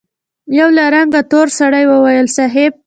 يوه 0.57 0.69
له 0.77 0.85
رنګه 0.95 1.21
تور 1.31 1.47
سړي 1.59 1.83
وويل: 1.91 2.27
صېب! 2.35 2.73